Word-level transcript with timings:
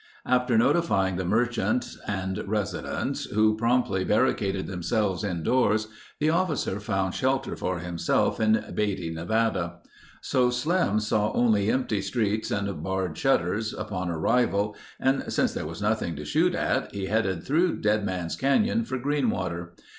After 0.25 0.57
notifying 0.57 1.17
the 1.17 1.25
merchants 1.25 1.95
and 2.07 2.37
the 2.37 2.47
residents, 2.47 3.25
who 3.25 3.55
promptly 3.55 4.03
barricaded 4.03 4.65
themselves 4.65 5.23
indoors, 5.23 5.89
the 6.19 6.31
officer 6.31 6.79
found 6.79 7.13
shelter 7.13 7.55
for 7.55 7.77
himself 7.77 8.39
in 8.39 8.65
Beatty, 8.73 9.11
Nevada. 9.11 9.75
So 10.19 10.49
Slim 10.49 10.99
saw 10.99 11.31
only 11.33 11.69
empty 11.69 12.01
streets 12.01 12.49
and 12.49 12.81
barred 12.81 13.15
shutters 13.15 13.75
upon 13.75 14.09
arrival 14.09 14.75
and 14.99 15.31
since 15.31 15.53
there 15.53 15.67
was 15.67 15.83
nothing 15.83 16.15
to 16.15 16.25
shoot 16.25 16.55
at 16.55 16.91
he 16.95 17.05
headed 17.05 17.43
through 17.43 17.79
Dead 17.81 18.03
Man's 18.03 18.35
Canyon 18.35 18.83
for 18.85 18.97
Greenwater. 18.97 19.75